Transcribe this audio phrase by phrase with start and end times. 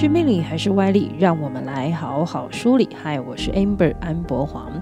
[0.00, 1.10] 是命理还是歪理？
[1.18, 2.88] 让我们来好好梳理。
[3.02, 4.72] 嗨，我是 Amber 安博黄。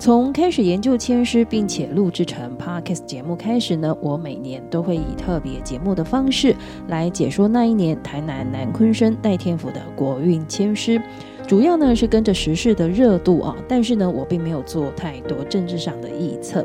[0.00, 6.56] 从开始研究签诗，并且录制成 Podcast 节目开始呢，我每年都会以特别节目的方式
[6.88, 10.98] 来解说那一年台南南鲲鯓代天府的国运签诗。
[11.46, 16.64] 主要呢是跟着时事的热度啊，但是呢我并没有做太多政治上的预测。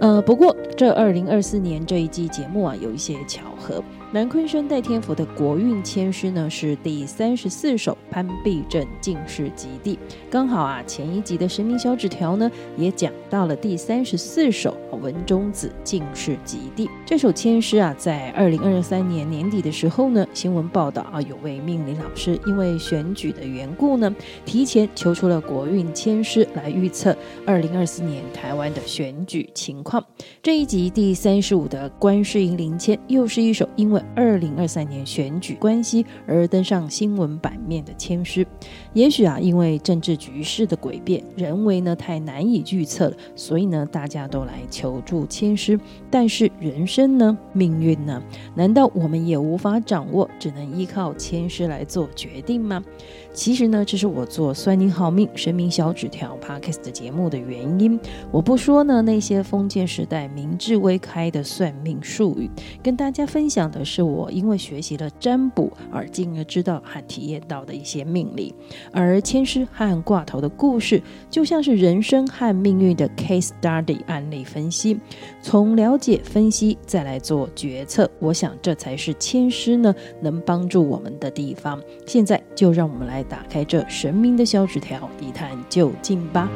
[0.00, 3.82] 呃，不过这二零二四年这一季节目啊，有一些巧合。
[4.10, 9.98] 南昆生代天府的国运签诗呢，是第三十四首潘必正进士及第，
[10.30, 16.88] 刚好啊，前一集的神明小纸条呢，也讲到了第三十四首文中子进士及第。
[17.04, 24.16] 这首签诗啊，在二零二三年年底的时候呢，新闻报道啊，有位命理老师因为选举的缘故呢，
[24.46, 27.14] 提前求出了国运签诗来预测
[27.44, 30.02] 二零二四年台湾的选举情况。
[30.42, 38.46] 这一集第三十五的观世音灵签，又是一首因为二零二三年选举关系而登上新闻版面的签诗，
[38.92, 45.78] 也许啊，因为政治局势的诡变，人为呢太难以预测了，所以呢，大家都来求助签诗。
[46.10, 48.22] 但是人生呢，命运呢，
[48.54, 52.82] 难道我们也无法掌握，只能依靠签诗来做决定吗？
[53.38, 57.96] 其实呢，这是我做算你好命神明小纸条 Podcast 的节目的原因。
[58.32, 62.50] 我不说呢那些封建时代明智未开的算命术语，
[62.82, 68.52] 跟大家分享的是我因为学习了占卜而进而知道和体验到的一些命理。
[68.90, 71.00] 而签师和卦头的故事，
[71.30, 74.98] 就像是人生和命运的 case study 案例分析，
[75.40, 78.10] 从了解分析再来做决策。
[78.18, 81.80] 我想这才是签师呢能帮助我们的地方。
[82.04, 83.24] 现在就让我们来。
[83.28, 86.48] 打开这神明的小纸条，一探究竟吧。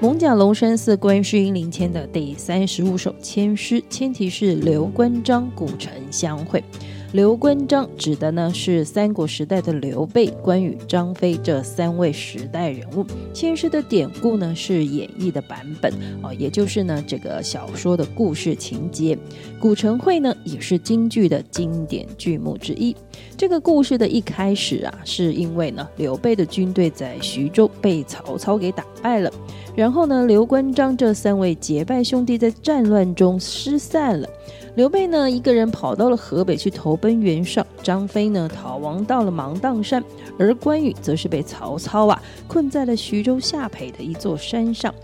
[0.00, 6.64] 蒙甲龙山寺观世音灵签的第三十五首签诗，签题是刘关张古城相会。
[7.12, 13.04] 刘关张指的呢是三国时代的刘备、关羽、张飞这三位时代人物。
[13.34, 19.18] 签诗的典故呢是演绎的版本哦，也就是呢这个小说的故事情节。
[19.58, 22.94] 古城会呢也是京剧的经典剧目之一。
[23.36, 29.32] 这个故事的一开始啊，是因为呢刘备的军队在徐州被曹操给打败了，
[29.74, 34.28] 然后呢刘关张这三位结拜兄弟在战乱中失散了。
[34.76, 40.00] 刘备呢，一个人跑到了河北去投奔袁绍；张飞呢，逃亡到了芒砀山；
[40.38, 44.94] 而关羽则是被曹操啊困在了徐州下邳的一座山上。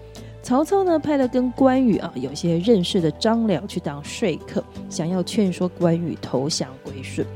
[0.43, 7.27] 曹操呢，派了跟关羽啊有些认识的张辽去当说客，想要劝说关羽投降归顺。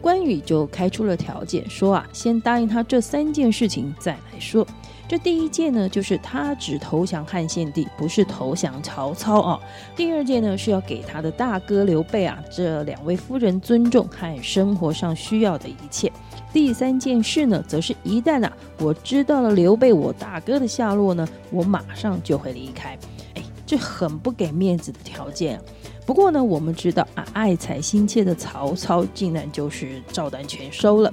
[0.00, 4.66] 关羽就开出了条件，说啊，先答应他这三件事情再来说。
[5.12, 9.60] 这第一件呢，就是他只投降汉献帝，不是投降曹操啊。
[9.94, 16.10] 第二件呢，是要给他的大哥刘备啊这两位夫人尊重和生活上需要的一切。
[16.50, 22.98] 第三件事呢，则是一旦啊我知道了刘备我大哥的下落呢，我马上就会离开。
[23.34, 25.62] 哎，这很不给面子的条件啊。
[26.06, 31.12] 不过呢，我们知道啊，爱才心切的曹操竟然就是照单全收了。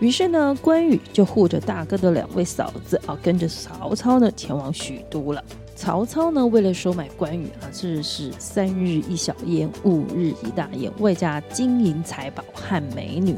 [0.00, 5.42] 于是呢，关羽就护着大哥的两位嫂子啊，跟着曹操呢前往许都了。
[5.74, 13.36] 曹操呢，为了收买关羽啊，这是三日一小宴，五日一大宴，外加金银财宝和美女。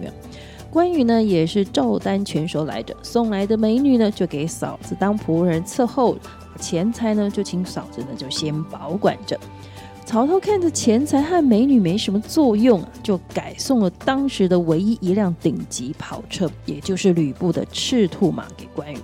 [0.70, 6.16] 关羽呢，也是照单全收来着，送来的美女呢，就给嫂子当仆人伺候，
[6.60, 9.38] 钱财呢，就请嫂子呢就先保管着。
[10.10, 18.98] 曹操看着钱财和美女没什么作用，就改送了当时的唯一一辆顶级跑车，也就是吕布的赤兔马给关羽。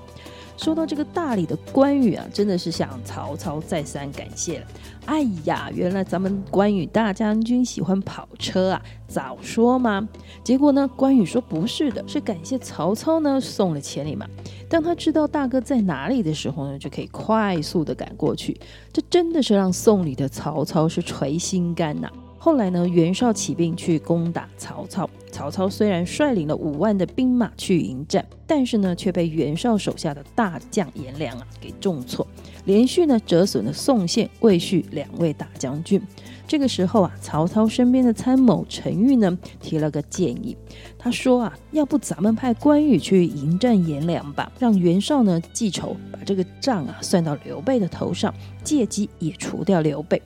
[0.56, 4.66] 说到这个大礼的关羽啊，真的是向曹操再三感谢了。
[5.04, 10.08] 哎呀，原来咱们关羽大将军喜欢跑车啊，早说嘛！
[10.42, 14.26] 结果呢，关羽说不是的，是感谢曹操呢送了千里马。
[14.68, 18.58] 当他知道大哥在哪里的时候呢，就可以快速的赶过去。
[18.92, 22.10] 这真的是让送礼的曹操是捶心肝呐、
[22.46, 25.10] 后来呢，袁绍起兵去攻打曹操。
[25.32, 32.24] 曹操虽然率领了五万的兵马去迎战，但是呢，却被袁绍手下的大将颜良啊给重挫，
[32.64, 36.00] 连续呢折损了宋宪、魏续两位大将军。
[36.46, 40.56] 这个时候啊，曹操身边的参谋陈玉呢提了个建议，
[40.96, 48.32] 他说啊，要不咱们派关羽去迎战颜良吧，让袁绍呢记仇，把这个账啊算到刘备的头上，
[48.62, 50.22] 借机也除掉刘备。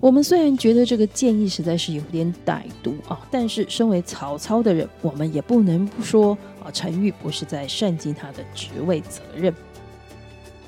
[0.00, 9.54] 我们虽然觉得这个建议实在是有点歹毒啊，但是身为曹操的人，我们也不能不说啊，陈玉不是在善尽他的职位责任。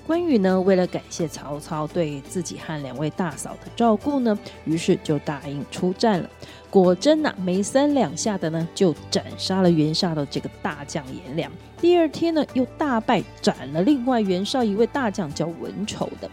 [0.06, 6.28] 关羽呢，为了感谢曹操对自己和两位大嫂的照顾呢，于是就答应出战了。
[6.68, 11.50] 果真呐、没三两下的呢，就斩杀了袁绍的这个大将颜良。
[11.80, 16.30] 第二天呢，又大败，斩了另外袁绍一位大将叫文丑的。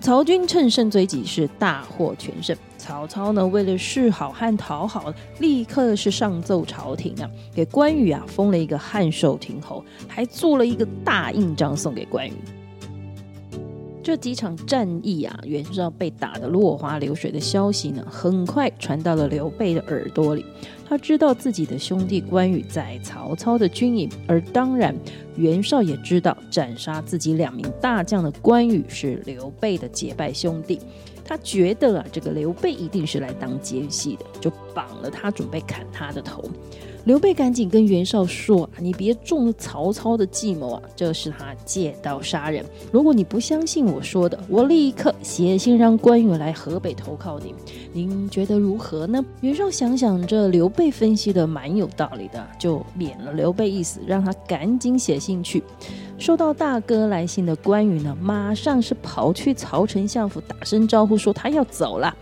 [0.00, 2.56] 曹军乘胜追击，是大获全胜。
[2.78, 12.32] 曹操呢，为了示好和讨好，立刻是上奏朝廷啊，给关羽啊封了一个汉寿亭侯，还做了一个大印章送给关羽。
[14.02, 20.44] 这几场战役啊，袁绍被打得落花流水的消息呢，很快传到了刘备的耳朵里。
[20.88, 24.94] 他知道自己的兄弟关羽在曹操的军营，而当然，
[25.36, 30.80] 袁绍也知道斩杀自己两名大将的关羽是刘备的结拜兄弟。
[31.24, 36.42] 他觉得啊，这个刘备一定是来当奸细的，就绑了他，准备砍他的头。
[37.04, 42.64] 刘备赶紧跟袁绍说：“你别中了曹操的计谋啊，这是他借刀杀人。
[42.92, 47.52] 如果你不相信我说的，我立刻写信让关羽来河北投靠你。
[47.92, 55.62] 您觉得如何呢？”袁绍想想，这刘备分析的蛮有道理的，就免了刘备意思，让他赶紧写信去。
[56.18, 62.16] 收到大哥来信的关羽呢，马上是跑去曹丞相府打声招呼，说他要走了。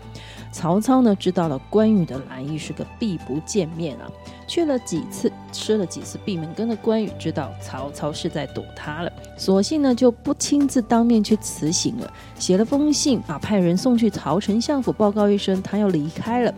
[0.51, 4.07] 曹操呢，知道了关羽的来意是个必不见面啊，
[4.45, 16.53] 去了几次，吃了几次闭门羹的关羽知道曹操是在躲他了，索性呢就不亲自当面去辞行了，写了封信啊，派人送去曹丞相府报告一声他要离开了。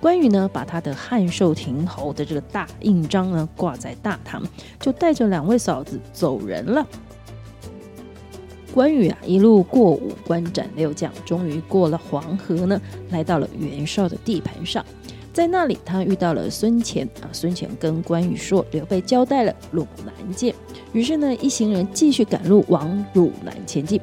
[0.00, 4.42] 关羽呢，把他的汉寿亭侯的这个大印章呢挂在大堂，
[4.80, 6.86] 就带着两位嫂子走人了。
[8.72, 12.80] 关羽啊，一路过五关斩六将，终于过了黄河呢，
[13.10, 14.84] 来到了袁绍的地盘上。
[15.32, 17.28] 在那里，他遇到了孙权啊。
[17.32, 20.54] 孙权跟关羽说：“刘备交代了，鲁南见。”
[20.92, 24.00] 于是呢，一行人继续赶路往鲁南前进。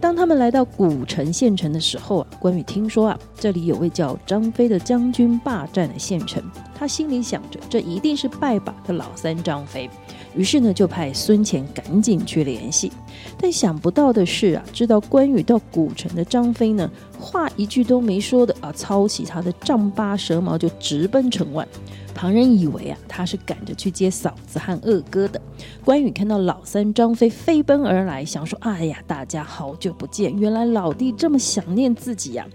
[0.00, 6.42] 当他们来到古城县城的时候啊，关羽听说啊，这里有位叫张飞的将军霸占了县城，
[6.74, 9.88] 他心里想着，这一定是拜把的老三张飞。
[10.36, 12.92] 于是呢，就派孙干赶紧去联系，
[13.38, 21.66] 但想不到的是啊，知道关羽到古城的张飞呢，话一句都没说的啊，操起他的丈八蛇矛就直奔城外。
[22.14, 25.40] 旁人以为啊，他是赶着去接嫂子和二哥的。
[25.84, 32.46] 关羽看到老三张飞飞奔而来，想说：“哎呀，大家好久不见，原来老弟这么想念自己呀。”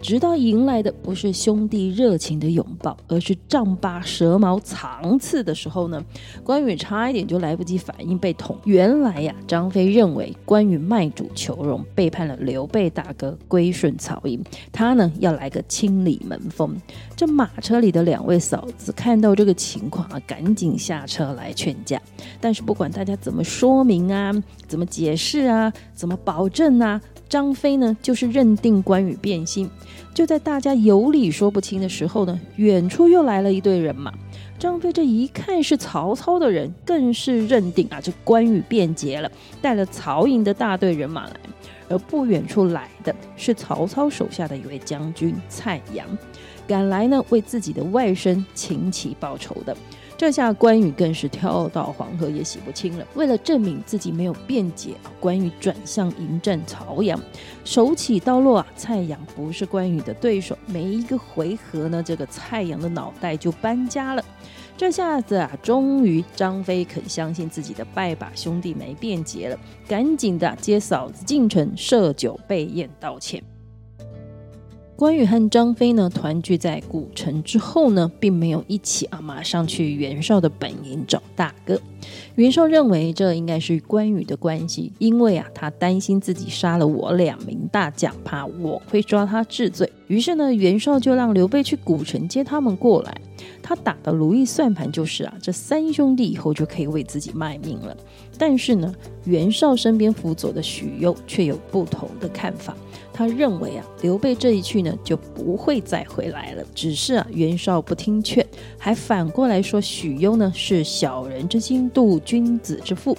[0.00, 6.02] 直到迎来的不是兄弟热情的拥抱，而是丈八蛇矛长刺的时候呢，
[6.44, 8.56] 关羽差一点就来不及反应，被捅。
[8.64, 14.40] 原来呀，张飞认为关羽卖主求荣，背叛了刘备大哥，归顺曹营，
[14.70, 16.76] 他呢要来个清理门风。
[17.16, 22.00] 这马车里的两位嫂子看到这个情况啊，赶紧下车来劝架。
[22.40, 24.32] 但是不管大家怎么说明啊，
[24.68, 27.00] 怎么解释啊，怎么保证啊。
[27.28, 29.68] 张飞呢，就是认定关羽变心。
[30.14, 34.12] 就在大家有理说不清的时候呢，远处又来了一队人马。
[34.58, 39.30] 张飞这一看是曹操的人，更是认定啊，这关羽变节了，
[39.60, 41.32] 带了曹营的大队人马来。
[41.88, 46.04] 而不远处来的是曹操手下的一位将军蔡阳，
[46.66, 49.76] 赶来呢，为自己的外甥秦琪报仇的。
[50.18, 53.06] 这下关羽更是跳到黄河也洗不清了。
[53.14, 57.20] 为了证明自己没有变节，关羽转向迎战曹阳，
[57.64, 58.66] 手起刀落啊！
[58.74, 64.24] 蔡阳不是关羽的对手，没一个回合呢，这个蔡阳的脑袋就搬家了。
[64.78, 73.42] 这下子啊，终于张飞肯相信自己的拜把兄弟没辩解了，赶紧的接嫂子进城设酒备宴道歉。
[74.96, 81.78] 关羽和张飞呢，团聚在古城之后呢，并没有一起啊，马上去袁绍的本营找大哥。
[82.36, 89.92] 袁绍认为这应该是关羽的关系，因为啊，他担心自己杀了我两名大将，怕我会抓他治罪。
[90.06, 93.20] 于是呢，袁绍就让刘备去古城接他们过来。
[93.62, 97.96] 他打的如意算盘就是啊，这三兄弟以后就可以为自己卖命了。
[98.38, 102.76] 但是呢，袁绍身边辅佐的许攸却有不同的看法。
[103.12, 106.62] 他认为啊，刘备这一去呢，就不会再回来了。
[106.74, 108.46] 只是啊，袁绍不听劝，
[108.78, 113.16] 还反过来说许攸呢是小人之心度君子之腹。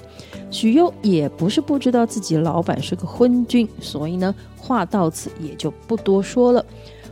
[0.51, 6.63] 许攸也不是不知道自己老板是个昏君，所以呢，话到此也就不多说了。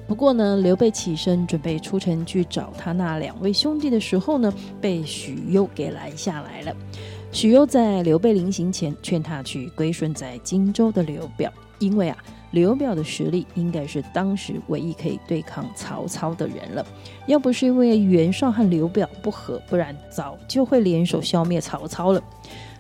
[0.08, 6.76] 不过呢，刘备起身准备出城去找他那两位兄弟的时候呢，被许攸给拦下来了。
[7.32, 12.18] 许攸在刘备临行前劝他去归顺在荆州的刘表，因为啊。
[12.52, 16.86] 刘表的实力应该是当时唯一可以对抗曹操的人了。
[17.28, 22.24] 要不是因为袁绍和刘表不和，不然早就会联手消灭曹操了。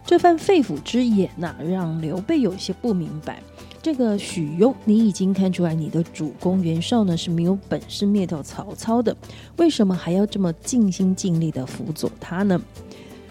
[0.05, 3.41] 这番肺腑之言呐、让刘备有些不明白。
[3.85, 9.15] 这个许攸，你已经看出来你的主公袁绍呢是没有本事灭掉曹操的，
[9.57, 12.59] 为什么还要这么尽心尽力的辅佐他呢？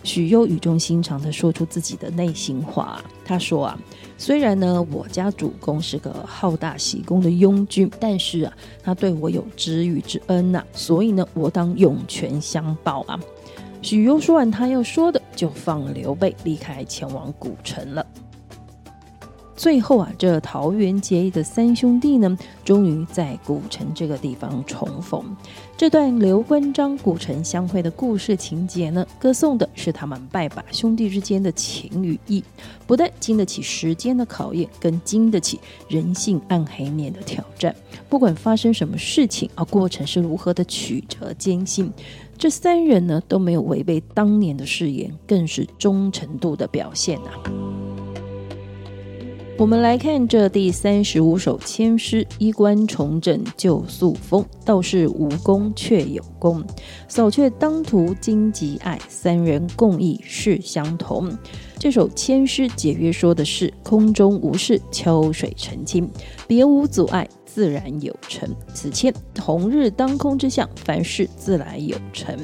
[0.05, 3.77] 许攸语重心长的说出自己的内心话，他说啊，
[4.17, 13.19] 虽然呢我家主公是个好大喜功的庸君，但是啊他对我有知遇之恩呐、所以呢我当涌泉相报啊。
[13.83, 18.07] 许攸说完他要说的，就放刘备离开，前往古城了。
[19.57, 25.25] 最后啊，这桃园结义的三兄弟呢，终于在古城这个地方重逢。
[25.77, 32.43] 这段刘关张古城相会的故事情节呢，歌颂的是他们拜把兄弟之间的情与义，
[32.87, 37.75] 不但经得起时间的考验，更经得起人性暗黑面的挑战。
[38.09, 41.93] 不管发生什么事情啊，过程是如何的曲折艰辛，
[42.37, 47.84] 这三人呢都没有违背当年的誓言，更是忠诚度的表现、啊。
[49.57, 56.63] 我们来看这第三十五首签诗：衣冠重整旧素风，道是无功却有功。
[57.07, 61.33] 扫却当涂荆棘碍，三人共议事相同。
[61.79, 66.11] 这首签诗简约说的是空中无事，秋水澄清，
[66.49, 68.49] 别无阻碍，自然有成。
[68.75, 72.37] 此签同日当空之象，凡事自来有成。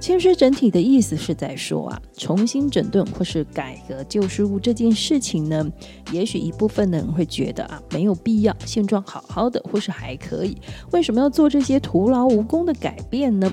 [0.00, 5.70] 签诗整体的意思是在说啊，重新整顿或是改革旧事物这件事情呢，
[6.10, 10.56] 也许一部分的人会觉得啊，没有必要，现状好好的或是还可以，
[10.90, 13.52] 为什么要做这些徒劳无功的改变呢？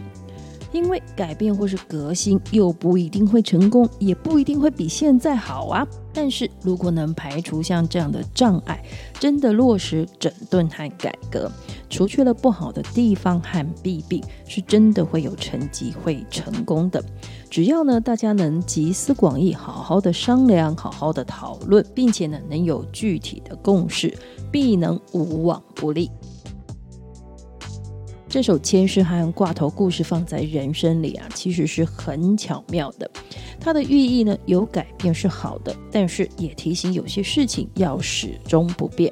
[0.74, 5.88] 因为改变或是革新又不一定会成功，也不一定会比现在好啊。
[6.14, 8.84] 但是如果能排除像这样的障碍，
[9.18, 11.50] 真的落实整顿和改革，
[11.90, 17.04] 除去了不好的地方和弊病，是真的会有成绩、会成功的。
[17.50, 24.16] 只要呢，大家能集思广益，好好的商量，好好的讨论，并且呢，能有具体的共识，
[24.52, 26.12] 必能无往不利。
[28.30, 33.10] 这首千诗和挂头故事放在人生里啊，其实是很巧妙的。
[33.58, 39.12] 它的寓意呢，有改变是好的，但是也提醒有些事情要始终不变。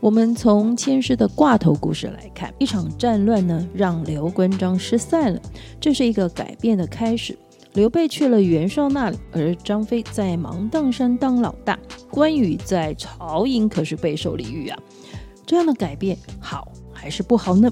[0.00, 5.40] 我们从千师的挂头故事来看，一场战乱呢，让刘关张失散了，
[5.80, 7.36] 这是一个改变的开始。
[7.72, 11.78] 刘备去了袁绍那里，而张飞在芒砀山当老大，
[12.10, 14.78] 关羽在曹营可是备受礼遇啊。
[15.44, 17.70] 这样的改变好还是不好呢？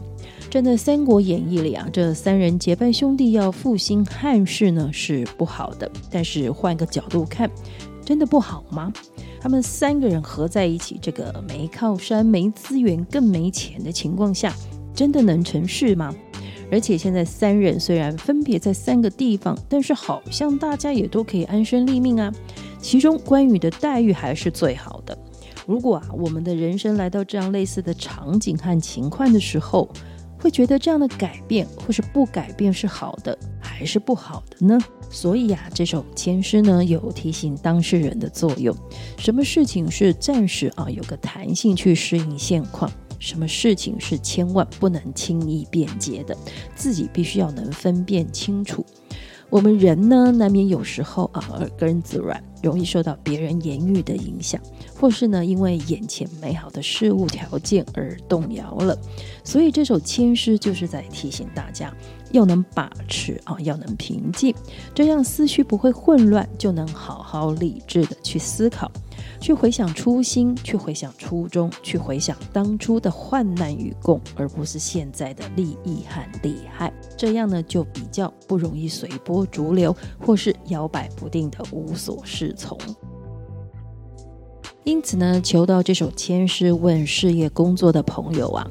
[0.50, 5.90] 站在《三国演义》里啊，这三人结拜兄弟要复兴汉室呢，是不好的。
[6.10, 7.50] 但是换个角度看，
[8.04, 8.92] 真的不好吗？
[9.44, 14.50] 他们三个人合在一起，这个没靠山、没资源、更没钱的情况下，
[14.94, 16.14] 真的能成事吗？
[16.72, 22.32] 而且现在三人虽然分别在三个地方，但是好像大家也都可以安身立命啊。
[22.80, 25.14] 其中关羽的待遇还是最好的。
[25.66, 29.90] 如果啊，我们的人生来到这样类似的场景和情况的时候，
[30.44, 34.78] 会觉得这样的改变或是不改变是好的还是不好的呢？
[35.10, 38.76] 所以呀、啊，这首签诗呢有提醒当事人的作用。
[39.16, 42.92] 什么事情是暂时啊有个弹性去适应现况？
[43.18, 46.36] 什么事情是千万不能轻易辩解的？
[46.76, 48.84] 自己必须要能分辨清楚。
[49.48, 54.60] 我们人呢，难免有时候啊耳根子软，容易受到别人言语的影响，
[54.98, 58.98] 或是呢因为眼前美好的事物条件而动摇了。
[59.44, 61.94] 所以这首千诗就是在提醒大家，
[62.32, 64.54] 要能把持啊，要能平静，
[64.94, 68.90] 这样思绪不会混乱，就能好好理智的去思考。
[69.40, 76.92] 去回想初心，去回想初衷，去回想当初的患难与共，而不是现在的利益和利害。
[77.16, 82.78] 这样呢，就比较不容易随波逐流，或是摇摆不定的无所适从。
[84.84, 88.66] 因此呢，求到这首千诗，问事业工作的朋友啊，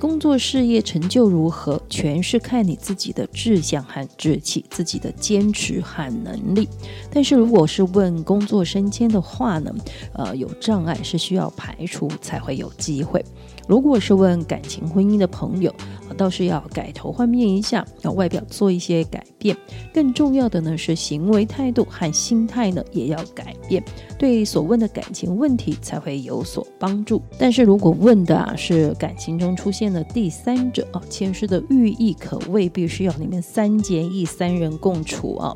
[0.00, 6.66] 工作事业成就如何，全是看你自己的志向和志气，自己的坚持和能力。
[7.12, 9.74] 但是如果是问工作升迁的话呢，
[10.14, 13.22] 呃，有障碍是需要排除才会有机会。
[13.68, 15.70] 如果是问感情婚姻的朋友
[16.08, 19.54] 啊，倒是要改头换面一下，要外表做一些改变。
[19.92, 23.84] 更重要的呢是行为态度和心态呢也要改变，
[24.18, 27.20] 对所问的感情问题才会有所帮助。
[27.38, 35.54] 但是如果问的啊是感情中出现了第三者啊，前世的寓意可未必是要你们三结义、三人共处啊。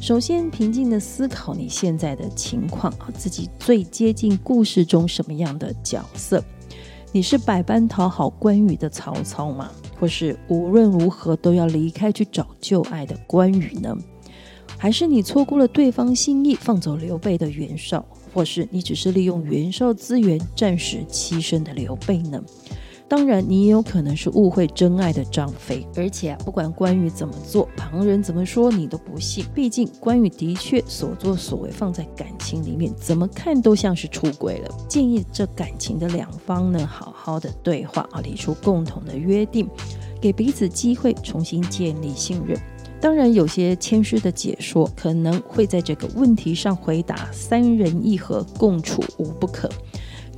[0.00, 6.42] 首先平静的思考你现在的情况啊，自己最接近故事中什么样的角色？
[7.12, 9.68] 你是百般讨好关羽的曹操吗？
[9.98, 13.96] 或是无论如何都要离开去找旧爱的关羽呢？
[14.78, 22.40] 还是你错过了对方心意，放走刘备的袁绍，或是你只是利用袁绍资源，暂时栖身的刘备呢？
[23.10, 29.44] 当然，你也有可能是误会真爱的张飞，而且啊，不管关羽怎么做，旁人怎么说，你都不信。
[29.52, 34.70] 毕竟关羽的确所作所为放在感情里面，怎么看都像是出轨了。
[34.88, 39.68] 建议这感情的两方呢，好好的对话啊，提出共同的约定，
[40.20, 42.56] 给彼此机会重新建立信任。
[43.00, 49.68] 当然，有些谦虚的解说可能会在这个问题上回答三人一合，共处无不可。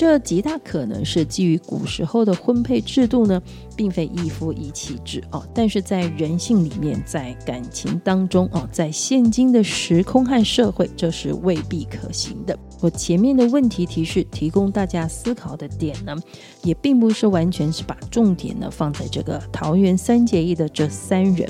[0.02, 3.40] 这极大可能是基于古时候的婚配制度呢，
[3.76, 5.46] 并非一夫一妻制哦。
[5.54, 12.58] 但是在人性里面，在感情当中哦，在现今的时空和社会，这是未必可行的。
[12.80, 16.16] 我前面的问题提示提供大家思考的点呢，
[16.64, 21.48] 也并不是完全是把重点呢放在这个桃园三结义的这三人，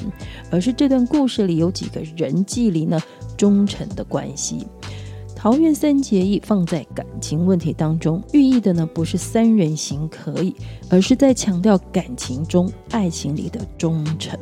[0.51, 3.01] 而是这段故事里有几个人际里呢
[3.35, 4.67] 忠诚的关系。
[5.43, 10.55] 桃园三结义放在感情问题当中，寓意的呢不是三人行可以，
[10.89, 14.39] 而是在强调感情中、爱情里的忠诚。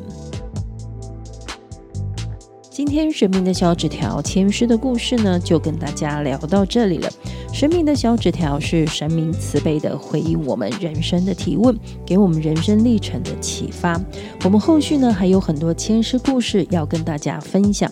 [2.69, 7.09] 今天神明的小纸条签诗的故事呢，就跟大家聊到这里了。
[7.51, 13.99] 神明的小纸条是神明慈悲的回应我们人生的提问，给我们人生历程的启发。
[14.45, 17.91] 我们后续呢还有很多签诗故事要跟大家分享。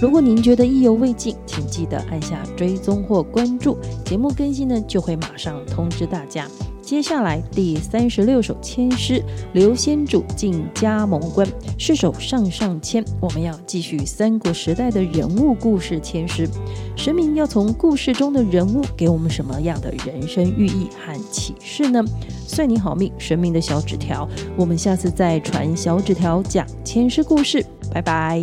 [0.00, 6.46] 如果您觉得意犹未尽，请记得按下追踪或关注，节目更新呢就会马上通知大家。
[6.80, 13.04] 接下来第三十六首签诗，刘先主进加盟关，是首上上签。
[13.20, 16.48] 我们要继续三国时代的人物故事签诗，
[16.96, 22.02] 神明要从故事中的人物给我们什么样的人生寓意和启示呢？
[22.46, 24.26] 算你好命，神明的小纸条，
[24.56, 28.40] 我们下次再传小纸条讲签诗故事，拜拜。